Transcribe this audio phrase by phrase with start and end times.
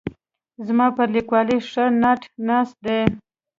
[0.67, 2.99] زما پر لیکوالۍ ښه ناټ ناست دی.